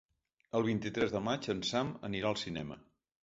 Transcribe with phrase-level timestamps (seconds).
[0.59, 2.79] El vint-i-tres de maig en Sam anirà al cinema.